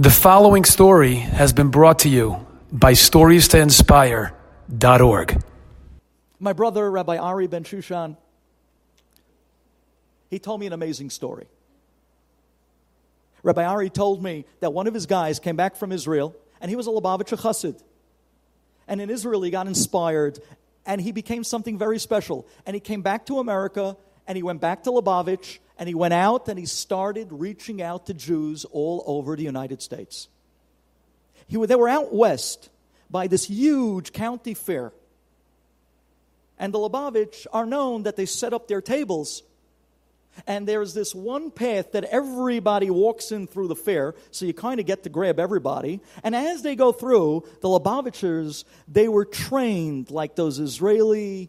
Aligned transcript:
The 0.00 0.08
following 0.08 0.64
story 0.64 1.16
has 1.16 1.52
been 1.52 1.68
brought 1.68 1.98
to 1.98 2.08
you 2.08 2.46
by 2.72 2.94
StoriesToInspire.org. 2.94 5.42
My 6.38 6.54
brother, 6.54 6.90
Rabbi 6.90 7.18
Ari 7.18 7.46
Ben 7.48 7.64
Shushan, 7.64 8.16
he 10.30 10.38
told 10.38 10.58
me 10.58 10.66
an 10.66 10.72
amazing 10.72 11.10
story. 11.10 11.48
Rabbi 13.42 13.62
Ari 13.62 13.90
told 13.90 14.22
me 14.22 14.46
that 14.60 14.72
one 14.72 14.86
of 14.86 14.94
his 14.94 15.04
guys 15.04 15.38
came 15.38 15.56
back 15.56 15.76
from 15.76 15.92
Israel, 15.92 16.34
and 16.62 16.70
he 16.70 16.76
was 16.76 16.86
a 16.86 16.90
Lubavitcher 16.90 17.38
Chassid. 17.38 17.78
And 18.88 19.02
in 19.02 19.10
Israel, 19.10 19.42
he 19.42 19.50
got 19.50 19.66
inspired, 19.66 20.38
and 20.86 21.02
he 21.02 21.12
became 21.12 21.44
something 21.44 21.76
very 21.76 21.98
special. 21.98 22.48
And 22.64 22.72
he 22.72 22.80
came 22.80 23.02
back 23.02 23.26
to 23.26 23.38
America, 23.38 23.98
and 24.26 24.34
he 24.34 24.42
went 24.42 24.62
back 24.62 24.84
to 24.84 24.90
Lubavitch, 24.92 25.58
and 25.80 25.88
he 25.88 25.94
went 25.94 26.12
out 26.12 26.46
and 26.48 26.58
he 26.58 26.66
started 26.66 27.28
reaching 27.30 27.80
out 27.80 28.06
to 28.06 28.14
Jews 28.14 28.66
all 28.66 29.02
over 29.06 29.34
the 29.34 29.42
United 29.42 29.80
States. 29.80 30.28
He, 31.48 31.56
they 31.64 31.74
were 31.74 31.88
out 31.88 32.14
west 32.14 32.68
by 33.08 33.28
this 33.28 33.46
huge 33.46 34.12
county 34.12 34.52
fair. 34.52 34.92
And 36.58 36.74
the 36.74 36.78
Lubavitch 36.78 37.46
are 37.50 37.64
known 37.64 38.02
that 38.02 38.16
they 38.16 38.26
set 38.26 38.52
up 38.52 38.68
their 38.68 38.82
tables. 38.82 39.42
And 40.46 40.68
there's 40.68 40.92
this 40.92 41.14
one 41.14 41.50
path 41.50 41.92
that 41.92 42.04
everybody 42.04 42.90
walks 42.90 43.32
in 43.32 43.46
through 43.46 43.68
the 43.68 43.74
fair, 43.74 44.14
so 44.30 44.44
you 44.44 44.52
kind 44.52 44.80
of 44.80 44.86
get 44.86 45.04
to 45.04 45.08
grab 45.08 45.40
everybody. 45.40 46.00
And 46.22 46.36
as 46.36 46.60
they 46.60 46.76
go 46.76 46.92
through, 46.92 47.44
the 47.62 47.68
Lubavitchers, 47.68 48.64
they 48.86 49.08
were 49.08 49.24
trained 49.24 50.10
like 50.10 50.36
those 50.36 50.58
Israeli, 50.58 51.48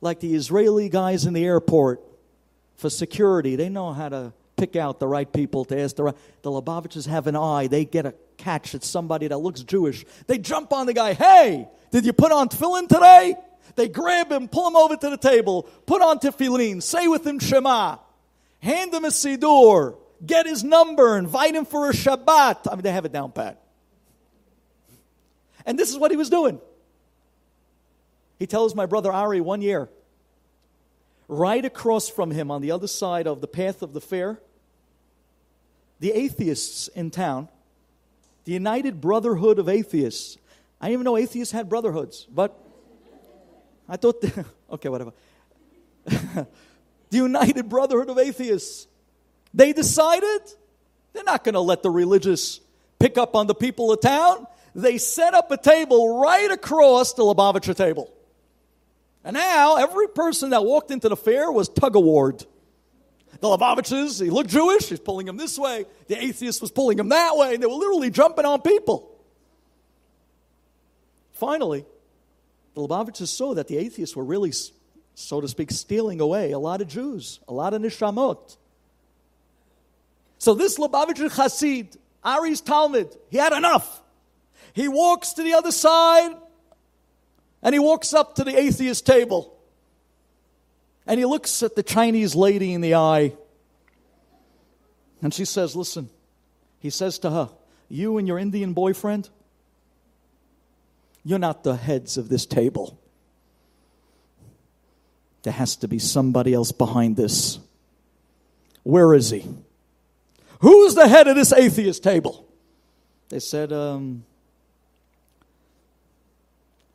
like 0.00 0.20
the 0.20 0.36
Israeli 0.36 0.88
guys 0.88 1.26
in 1.26 1.32
the 1.32 1.44
airport 1.44 2.00
for 2.76 2.90
security. 2.90 3.56
They 3.56 3.68
know 3.68 3.92
how 3.92 4.08
to 4.08 4.32
pick 4.56 4.76
out 4.76 5.00
the 5.00 5.08
right 5.08 5.30
people 5.30 5.64
to 5.66 5.80
ask 5.80 5.96
the 5.96 6.04
right. 6.04 6.16
The 6.42 6.50
Lubavitchers 6.50 7.06
have 7.06 7.26
an 7.26 7.36
eye. 7.36 7.66
They 7.66 7.84
get 7.84 8.06
a 8.06 8.14
catch 8.36 8.74
at 8.74 8.84
somebody 8.84 9.28
that 9.28 9.38
looks 9.38 9.62
Jewish. 9.62 10.04
They 10.26 10.38
jump 10.38 10.72
on 10.72 10.86
the 10.86 10.92
guy. 10.92 11.14
Hey, 11.14 11.68
did 11.90 12.04
you 12.06 12.12
put 12.12 12.32
on 12.32 12.48
tefillin 12.48 12.88
today? 12.88 13.36
They 13.76 13.88
grab 13.88 14.30
him, 14.30 14.48
pull 14.48 14.68
him 14.68 14.76
over 14.76 14.96
to 14.96 15.10
the 15.10 15.16
table, 15.16 15.64
put 15.86 16.00
on 16.02 16.18
tefillin, 16.18 16.82
say 16.82 17.08
with 17.08 17.26
him 17.26 17.38
Shema, 17.38 17.98
hand 18.60 18.94
him 18.94 19.04
a 19.04 19.08
siddur, 19.08 19.96
get 20.24 20.46
his 20.46 20.62
number, 20.62 21.18
invite 21.18 21.54
him 21.54 21.64
for 21.64 21.90
a 21.90 21.92
Shabbat. 21.92 22.70
I 22.70 22.74
mean, 22.74 22.82
they 22.82 22.92
have 22.92 23.04
it 23.04 23.12
down 23.12 23.32
pat. 23.32 23.60
And 25.66 25.78
this 25.78 25.90
is 25.90 25.98
what 25.98 26.10
he 26.10 26.16
was 26.16 26.30
doing. 26.30 26.60
He 28.38 28.46
tells 28.46 28.74
my 28.74 28.86
brother 28.86 29.10
Ari 29.12 29.40
one 29.40 29.62
year, 29.62 29.88
right 31.28 31.64
across 31.64 32.08
from 32.08 32.30
him 32.30 32.50
on 32.50 32.60
the 32.60 32.70
other 32.70 32.86
side 32.86 33.26
of 33.26 33.40
the 33.40 33.48
path 33.48 33.82
of 33.82 33.92
the 33.92 34.00
fair, 34.00 34.40
the 36.00 36.12
atheists 36.12 36.88
in 36.88 37.10
town, 37.10 37.48
the 38.44 38.52
United 38.52 39.00
Brotherhood 39.00 39.58
of 39.58 39.68
Atheists. 39.68 40.36
I 40.80 40.86
didn't 40.86 40.94
even 40.94 41.04
know 41.04 41.16
atheists 41.16 41.52
had 41.52 41.68
brotherhoods, 41.68 42.26
but 42.30 42.58
I 43.88 43.96
thought, 43.96 44.20
the, 44.20 44.44
okay, 44.72 44.88
whatever. 44.88 45.12
the 46.04 46.46
United 47.10 47.68
Brotherhood 47.68 48.10
of 48.10 48.18
Atheists, 48.18 48.86
they 49.52 49.72
decided 49.72 50.40
they're 51.12 51.24
not 51.24 51.44
going 51.44 51.54
to 51.54 51.60
let 51.60 51.82
the 51.82 51.90
religious 51.90 52.60
pick 52.98 53.16
up 53.16 53.34
on 53.34 53.46
the 53.46 53.54
people 53.54 53.92
of 53.92 54.00
town. 54.00 54.46
They 54.74 54.98
set 54.98 55.34
up 55.34 55.50
a 55.50 55.56
table 55.56 56.20
right 56.20 56.50
across 56.50 57.12
the 57.14 57.22
Lubavitcher 57.22 57.76
table. 57.76 58.10
And 59.24 59.34
now 59.34 59.76
every 59.76 60.08
person 60.08 60.50
that 60.50 60.64
walked 60.64 60.90
into 60.90 61.08
the 61.08 61.16
fair 61.16 61.50
was 61.50 61.68
tug 61.68 61.96
award. 61.96 62.44
The 63.40 63.48
Lubavitchers, 63.48 64.22
he 64.22 64.30
looked 64.30 64.50
Jewish, 64.50 64.88
he's 64.88 65.00
pulling 65.00 65.26
him 65.26 65.36
this 65.36 65.58
way. 65.58 65.86
The 66.06 66.22
atheist 66.22 66.60
was 66.60 66.70
pulling 66.70 66.98
him 66.98 67.08
that 67.08 67.36
way, 67.36 67.54
and 67.54 67.62
they 67.62 67.66
were 67.66 67.74
literally 67.74 68.10
jumping 68.10 68.44
on 68.44 68.60
people. 68.60 69.10
Finally, 71.32 71.84
the 72.74 72.80
Lubavitchers 72.82 73.28
saw 73.28 73.54
that 73.54 73.66
the 73.66 73.78
atheists 73.78 74.14
were 74.14 74.24
really, 74.24 74.52
so 75.14 75.40
to 75.40 75.48
speak, 75.48 75.70
stealing 75.70 76.20
away 76.20 76.52
a 76.52 76.58
lot 76.58 76.80
of 76.80 76.88
Jews, 76.88 77.40
a 77.48 77.52
lot 77.52 77.74
of 77.74 77.82
nishamot. 77.82 78.56
So 80.38 80.54
this 80.54 80.78
Lubavitcher 80.78 81.30
Hasid, 81.30 81.96
Ari's 82.22 82.60
talmid, 82.60 83.16
he 83.30 83.38
had 83.38 83.52
enough. 83.52 84.02
He 84.74 84.88
walks 84.88 85.32
to 85.34 85.42
the 85.42 85.54
other 85.54 85.72
side 85.72 86.36
and 87.64 87.74
he 87.74 87.78
walks 87.78 88.12
up 88.12 88.36
to 88.36 88.44
the 88.44 88.56
atheist 88.56 89.06
table 89.06 89.58
and 91.06 91.18
he 91.18 91.24
looks 91.24 91.62
at 91.62 91.74
the 91.74 91.82
Chinese 91.82 92.34
lady 92.34 92.72
in 92.72 92.82
the 92.82 92.94
eye. 92.94 93.32
And 95.22 95.32
she 95.32 95.44
says, 95.44 95.74
Listen, 95.74 96.10
he 96.78 96.90
says 96.90 97.18
to 97.20 97.30
her, 97.30 97.50
You 97.88 98.18
and 98.18 98.28
your 98.28 98.38
Indian 98.38 98.74
boyfriend, 98.74 99.30
you're 101.24 101.38
not 101.38 101.64
the 101.64 101.76
heads 101.76 102.18
of 102.18 102.28
this 102.28 102.44
table. 102.46 102.98
There 105.42 105.52
has 105.52 105.76
to 105.76 105.88
be 105.88 105.98
somebody 105.98 106.54
else 106.54 106.72
behind 106.72 107.16
this. 107.16 107.58
Where 108.82 109.14
is 109.14 109.30
he? 109.30 109.46
Who's 110.60 110.94
the 110.94 111.08
head 111.08 111.28
of 111.28 111.36
this 111.36 111.52
atheist 111.52 112.02
table? 112.02 112.46
They 113.28 113.40
said, 113.40 113.72
um, 113.72 114.24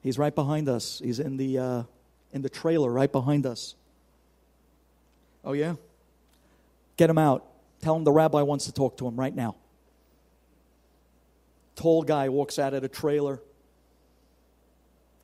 He's 0.01 0.17
right 0.17 0.33
behind 0.33 0.69
us. 0.69 1.01
He's 1.03 1.19
in 1.19 1.37
the, 1.37 1.57
uh, 1.57 1.83
in 2.31 2.41
the 2.41 2.49
trailer 2.49 2.91
right 2.91 3.11
behind 3.11 3.45
us. 3.45 3.75
Oh, 5.43 5.53
yeah? 5.53 5.75
Get 6.97 7.09
him 7.09 7.17
out. 7.17 7.45
Tell 7.81 7.95
him 7.95 8.03
the 8.03 8.11
rabbi 8.11 8.41
wants 8.41 8.65
to 8.65 8.73
talk 8.73 8.97
to 8.97 9.07
him 9.07 9.15
right 9.15 9.33
now. 9.33 9.55
Tall 11.75 12.03
guy 12.03 12.29
walks 12.29 12.59
out 12.59 12.73
of 12.73 12.81
the 12.81 12.89
trailer. 12.89 13.41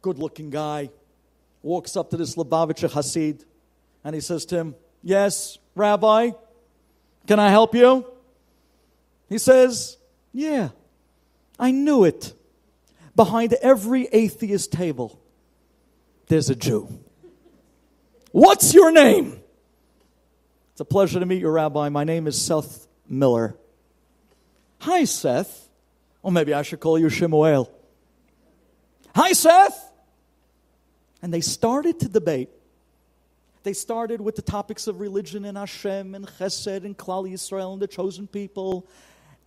Good 0.02 0.19
looking 0.19 0.50
guy. 0.50 0.90
Walks 1.62 1.97
up 1.97 2.12
to 2.12 2.18
this 2.18 2.36
Lubavitcher 2.36 2.90
Hasid 2.90 3.44
and 4.03 4.16
he 4.16 4.22
says 4.22 4.46
to 4.46 4.57
him, 4.57 4.75
Yes, 5.03 5.57
Rabbi, 5.75 6.31
can 7.28 7.40
I 7.40 7.50
help 7.50 7.75
you? 7.75 8.06
He 9.28 9.38
says, 9.38 9.97
Yeah, 10.31 10.69
I 11.59 11.72
knew 11.72 12.06
it 12.06 12.34
behind 13.15 13.53
every 13.53 14.07
atheist 14.07 14.71
table, 14.71 15.19
there's 16.27 16.49
a 16.49 16.55
Jew. 16.55 16.87
What's 18.31 18.73
your 18.73 18.91
name? 18.91 19.39
It's 20.71 20.81
a 20.81 20.85
pleasure 20.85 21.19
to 21.19 21.25
meet 21.25 21.39
you, 21.39 21.49
Rabbi. 21.49 21.89
My 21.89 22.03
name 22.03 22.27
is 22.27 22.39
Seth 22.39 22.87
Miller. 23.07 23.55
Hi, 24.79 25.05
Seth. 25.05 25.69
Or 26.21 26.31
maybe 26.31 26.53
I 26.53 26.63
should 26.63 26.79
call 26.79 26.99
you 26.99 27.09
Shemuel. 27.09 27.71
Hi, 29.15 29.31
Seth. 29.31 29.91
And 31.21 31.33
they 31.33 31.41
started 31.41 32.01
to 32.01 32.09
debate. 32.09 32.49
They 33.63 33.73
started 33.73 34.21
with 34.21 34.35
the 34.35 34.41
topics 34.41 34.87
of 34.87 34.99
religion 34.99 35.45
and 35.45 35.57
Hashem 35.57 36.13
and 36.13 36.27
Chesed 36.27 36.83
and 36.83 36.97
Klal 36.97 37.31
Yisrael 37.31 37.73
and 37.73 37.81
the 37.81 37.87
chosen 37.87 38.27
people 38.27 38.85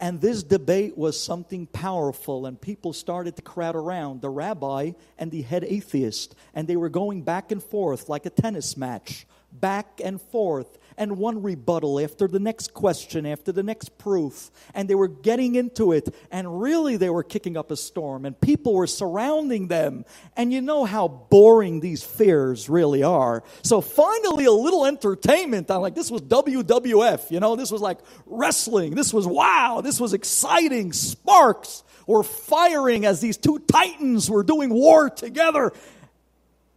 and 0.01 0.21
this 0.21 0.43
debate 0.43 0.97
was 0.97 1.21
something 1.21 1.67
powerful, 1.67 2.47
and 2.47 2.61
people 2.61 2.93
started 2.93 3.37
to 3.37 3.43
crowd 3.43 3.75
around 3.75 4.21
the 4.21 4.31
rabbi 4.31 4.93
and 5.19 5.31
the 5.31 5.43
head 5.43 5.65
atheist, 5.65 6.35
and 6.55 6.69
they 6.69 6.77
were 6.77 6.89
going 6.89 7.23
back 7.23 7.51
and 7.51 7.63
forth 7.63 8.09
like 8.09 8.25
a 8.25 8.31
tennis 8.31 8.77
match, 8.77 9.27
back 9.53 10.01
and 10.05 10.21
forth 10.21 10.79
and 10.99 11.17
one 11.17 11.43
rebuttal 11.43 12.01
after 12.01 12.29
the 12.29 12.41
next 12.41 12.75
question, 12.75 13.25
after 13.25 13.53
the 13.53 13.63
next 13.63 13.97
proof. 13.97 14.51
And 14.75 14.91
they 14.91 14.95
were 14.95 15.09
getting 15.09 15.55
into 15.55 15.93
it, 15.93 16.15
and 16.31 16.61
really 16.61 16.97
they 16.97 17.09
were 17.09 17.23
kicking 17.23 17.57
up 17.57 17.71
a 17.71 17.77
storm, 17.77 18.27
and 18.27 18.39
people 18.39 18.75
were 18.75 18.87
surrounding 18.87 19.69
them. 19.69 20.05
And 20.37 20.53
you 20.53 20.61
know 20.61 20.85
how 20.85 21.09
boring 21.09 21.81
these 21.81 22.03
fairs 22.03 22.69
really 22.69 23.03
are. 23.03 23.45
So 23.63 23.81
finally, 23.81 24.45
a 24.45 24.53
little 24.53 24.85
entertainment. 24.85 25.71
I'm 25.71 25.81
like, 25.81 25.95
this 25.95 26.11
was 26.11 26.21
WWF, 26.23 27.31
you 27.31 27.41
know, 27.41 27.57
this 27.57 27.71
was 27.71 27.81
like 27.81 27.99
wrestling. 28.27 28.95
This 28.95 29.15
was 29.15 29.27
wow, 29.27 29.81
this 29.83 30.01
was 30.01 30.13
exciting. 30.13 30.93
Sparks 30.93 31.85
were 32.07 32.25
firing 32.25 33.05
as 33.05 33.21
these 33.21 33.37
two 33.37 33.61
titans 33.61 34.31
were 34.31 34.43
doing 34.43 34.71
war 34.71 35.11
together. 35.11 35.73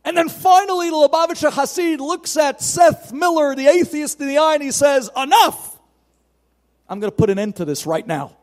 And 0.04 0.18
then 0.18 0.30
finally, 0.30 0.90
the 0.90 0.96
Lubavitcher 0.96 1.52
Hasid 1.52 2.00
looks 2.00 2.36
at 2.36 2.62
Seth 2.62 3.14
Miller, 3.14 3.54
the 3.56 3.68
atheist, 3.68 4.20
in 4.20 4.28
the 4.28 4.40
eye 4.40 4.56
and 4.56 4.64
he 4.64 4.72
says, 4.72 5.10
Enough! 5.16 5.80
I'm 6.90 7.00
going 7.00 7.12
to 7.12 7.16
put 7.16 7.30
an 7.30 7.38
end 7.40 7.58
to 7.58 7.66
this 7.66 7.86
right 7.86 8.06
now. 8.06 8.36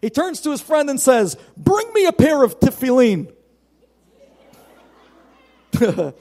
He 0.00 0.08
turns 0.08 0.40
to 0.42 0.50
his 0.50 0.60
friend 0.60 0.88
and 0.88 1.00
says, 1.00 1.36
Bring 1.56 1.92
me 1.92 2.06
a 2.06 2.12
pair 2.12 2.42
of 2.44 2.60
tefillin. 2.60 3.32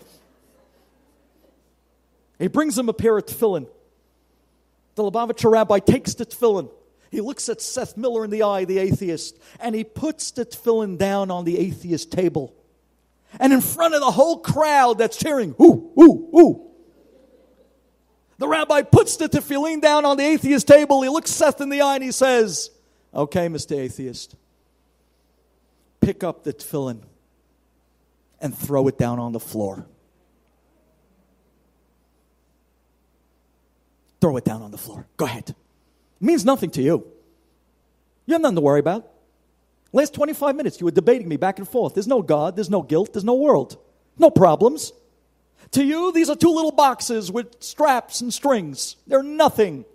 he 2.39 2.47
brings 2.47 2.77
him 2.77 2.89
a 2.89 2.93
pair 2.93 3.17
of 3.17 3.25
tefillin. 3.25 3.67
The 4.95 5.03
Lubavitcher 5.03 5.51
rabbi 5.51 5.79
takes 5.79 6.15
the 6.15 6.25
tefillin. 6.25 6.71
He 7.11 7.21
looks 7.21 7.47
at 7.47 7.61
Seth 7.61 7.95
Miller 7.95 8.25
in 8.25 8.31
the 8.31 8.41
eye, 8.43 8.65
the 8.65 8.79
atheist, 8.79 9.37
and 9.59 9.75
he 9.75 9.83
puts 9.83 10.31
the 10.31 10.45
tefillin 10.45 10.97
down 10.97 11.29
on 11.29 11.45
the 11.45 11.59
atheist 11.59 12.11
table 12.11 12.55
and 13.39 13.53
in 13.53 13.61
front 13.61 13.93
of 13.93 14.01
the 14.01 14.11
whole 14.11 14.39
crowd 14.39 14.97
that's 14.97 15.17
cheering, 15.17 15.55
ooh, 15.61 15.91
ooh, 15.99 16.29
ooh. 16.37 16.61
The 18.37 18.47
rabbi 18.47 18.81
puts 18.81 19.17
the 19.17 19.29
tefillin 19.29 19.81
down 19.81 20.03
on 20.03 20.17
the 20.17 20.23
atheist 20.23 20.67
table. 20.67 21.01
He 21.01 21.09
looks 21.09 21.31
Seth 21.31 21.61
in 21.61 21.69
the 21.69 21.81
eye 21.81 21.95
and 21.95 22.03
he 22.03 22.11
says, 22.11 22.69
Okay, 23.13 23.47
Mr. 23.47 23.77
Atheist. 23.77 24.35
Pick 26.01 26.23
up 26.23 26.43
the 26.43 26.53
tefillin 26.53 27.01
and 28.41 28.55
throw 28.55 28.87
it 28.87 28.97
down 28.97 29.19
on 29.19 29.31
the 29.31 29.39
floor. 29.39 29.87
Throw 34.19 34.35
it 34.37 34.43
down 34.43 34.61
on 34.61 34.71
the 34.71 34.77
floor. 34.77 35.07
Go 35.17 35.25
ahead. 35.25 35.49
It 35.49 35.55
means 36.19 36.43
nothing 36.43 36.69
to 36.71 36.81
you. 36.81 37.07
You 38.25 38.33
have 38.33 38.41
nothing 38.41 38.55
to 38.55 38.61
worry 38.61 38.79
about. 38.79 39.09
Last 39.95 40.13
25 40.13 40.57
minutes, 40.57 40.81
you 40.81 40.85
were 40.85 40.91
debating 40.91 41.29
me 41.29 41.37
back 41.37 41.57
and 41.57 41.65
forth. 41.65 41.93
There's 41.93 42.05
no 42.05 42.21
God, 42.21 42.57
there's 42.57 42.69
no 42.69 42.81
guilt, 42.81 43.13
there's 43.13 43.23
no 43.23 43.35
world, 43.35 43.77
no 44.17 44.29
problems. 44.29 44.91
To 45.71 45.85
you, 45.85 46.11
these 46.11 46.29
are 46.29 46.35
two 46.35 46.53
little 46.53 46.73
boxes 46.73 47.31
with 47.31 47.63
straps 47.63 48.19
and 48.19 48.33
strings. 48.33 48.97
They're 49.07 49.23
nothing. 49.23 49.85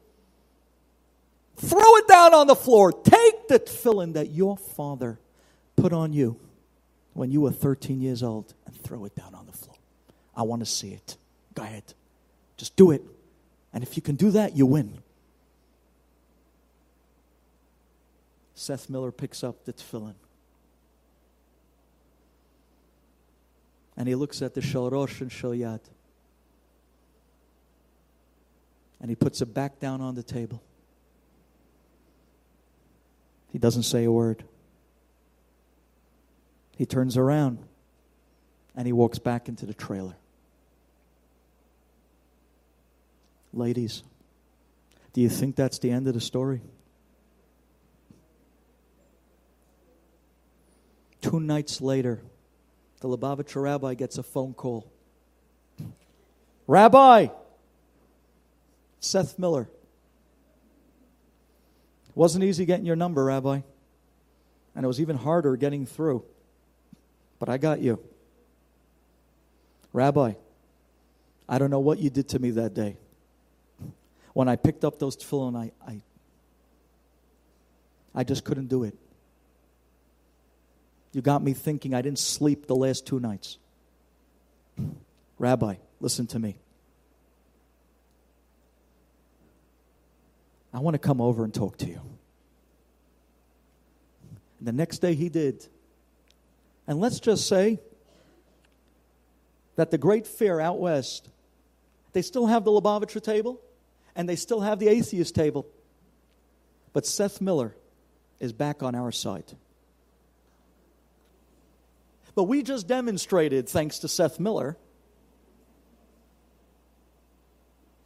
Throw 1.57 1.97
it 1.97 2.09
down 2.09 2.33
on 2.33 2.47
the 2.47 2.57
floor. 2.57 2.93
Take 2.93 3.49
the 3.49 3.61
tefillin 3.61 4.15
that 4.15 4.31
your 4.31 4.57
father 4.57 5.21
put 5.77 5.93
on 5.93 6.15
you 6.15 6.41
when 7.13 7.31
you 7.31 7.43
were 7.43 7.53
13 7.53 8.01
years 8.01 8.23
old 8.23 8.55
and 8.65 8.75
throw 8.75 9.05
it 9.05 9.15
down 9.15 9.35
on 9.35 9.45
the 9.45 9.53
floor. 9.53 9.77
I 10.35 10.45
want 10.45 10.61
to 10.61 10.67
see 10.67 10.93
it. 10.93 11.19
Go 11.53 11.63
ahead. 11.63 11.85
Just 12.57 12.75
do 12.75 12.91
it. 12.91 13.03
And 13.75 13.83
if 13.83 13.97
you 13.97 14.03
can 14.03 14.17
do 14.17 14.31
that, 14.31 14.57
you 14.57 14.65
win. 14.65 15.03
Seth 18.61 18.91
Miller 18.91 19.11
picks 19.11 19.43
up 19.43 19.65
the 19.65 19.73
tefillin. 19.73 20.13
And 23.97 24.07
he 24.07 24.15
looks 24.15 24.43
at 24.43 24.53
the 24.53 24.61
Shel 24.61 24.91
Rosh 24.91 25.23
and 25.23 25.33
Shel 25.33 25.53
Yad. 25.53 25.81
And 29.01 29.09
he 29.09 29.17
puts 29.17 29.41
it 29.41 29.55
back 29.55 29.81
down 29.81 30.03
on 30.03 30.15
the 30.15 30.23
table. 30.23 30.63
He 33.51 33.59
doesn't 33.59 33.85
say 33.85 34.05
a 34.05 34.13
word. 34.13 34.45
He 36.77 36.85
turns 36.85 37.17
around 37.17 37.61
and 38.77 38.87
he 38.87 38.93
walks 38.93 39.19
back 39.19 39.49
into 39.49 39.65
the 39.65 39.73
trailer. 39.73 40.17
Ladies, 43.55 44.03
do 45.15 45.23
you 45.23 45.31
think 45.31 45.57
that's 45.57 45.79
the 45.79 45.91
end 45.91 46.09
of 46.09 46.13
the 46.13 46.21
story? 46.21 46.61
Two 51.21 51.41
nights 51.41 51.81
later, 51.81 52.21
the 53.01 53.09
Lubavitcher 53.09 53.63
rabbi 53.63 53.95
gets 53.95 54.19
a 54.19 54.23
phone 54.23 54.55
call. 54.55 54.91
Rabbi, 56.67 57.29
Seth 59.01 59.39
Miller. 59.39 59.69
It 62.09 62.17
wasn't 62.17 62.45
easy 62.45 62.65
getting 62.65 62.87
your 62.87 62.97
number, 62.97 63.25
Rabbi. 63.25 63.61
And 64.75 64.85
it 64.85 64.87
was 64.87 65.01
even 65.01 65.17
harder 65.17 65.57
getting 65.57 65.87
through. 65.87 66.23
But 67.39 67.49
I 67.49 67.59
got 67.59 67.81
you. 67.81 67.99
Rabbi, 69.93 70.35
I 71.49 71.59
don't 71.59 71.71
know 71.71 71.81
what 71.81 71.99
you 71.99 72.11
did 72.11 72.29
to 72.31 72.39
me 72.39 72.53
that 72.53 72.75
day. 72.75 72.97
When 74.33 74.49
I 74.49 74.57
picked 74.57 74.85
up 74.85 74.99
those 74.99 75.17
tefillin, 75.17 75.57
I, 75.57 75.73
I, 75.87 76.01
I 78.15 78.25
just 78.25 78.45
couldn't 78.45 78.69
do 78.69 78.85
it. 78.85 78.95
You 81.13 81.23
got 81.23 81.43
me 81.43 81.55
thinking 81.55 81.95
I 81.95 82.03
didn't 82.03 82.19
sleep 82.19 82.67
the 82.67 82.77
last 82.77 83.07
two 83.07 83.19
nights. 83.19 83.59
Rabbi, 85.39 85.77
listen 86.01 86.27
to 86.29 86.39
me. 86.39 86.59
I 90.73 90.79
want 90.79 90.95
to 90.95 90.99
come 90.99 91.21
over 91.21 91.43
and 91.43 91.53
talk 91.53 91.79
to 91.79 91.87
you. 91.87 92.01
And 94.59 94.69
the 94.69 94.73
next 94.73 94.99
day 94.99 95.15
he 95.15 95.29
did. 95.29 95.67
And 96.87 97.01
let's 97.01 97.19
just 97.19 97.49
say 97.49 97.81
that 99.77 99.91
the 99.91 99.99
great 99.99 100.27
fair 100.27 100.61
out 100.61 100.79
west, 100.79 101.29
they 102.13 102.23
still 102.23 102.47
have 102.47 102.65
the 102.65 102.71
Lubavitcher 102.71 103.23
table 103.23 103.61
and 104.15 104.29
they 104.29 104.37
still 104.37 104.61
have 104.61 104.79
the 104.79 104.89
atheist 104.89 105.35
table. 105.35 105.67
But 106.93 107.07
Seth 107.07 107.41
Miller 107.41 107.75
is 108.39 108.53
back 108.53 108.83
on 108.83 108.95
our 108.95 109.11
side. 109.11 109.53
But 112.35 112.45
we 112.45 112.63
just 112.63 112.87
demonstrated, 112.87 113.69
thanks 113.69 113.99
to 114.01 114.09
Seth 114.09 114.39
Miller, 114.39 114.77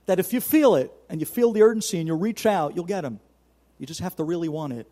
that 0.06 0.18
if 0.18 0.32
you 0.32 0.40
feel 0.40 0.74
it 0.74 0.92
and 1.08 1.20
you 1.20 1.26
feel 1.26 1.52
the 1.52 1.62
urgency 1.62 1.98
and 1.98 2.06
you 2.06 2.14
reach 2.14 2.46
out, 2.46 2.74
you'll 2.74 2.84
get 2.84 3.02
them. 3.02 3.20
You 3.78 3.86
just 3.86 4.00
have 4.00 4.16
to 4.16 4.24
really 4.24 4.48
want 4.48 4.72
it. 4.72 4.86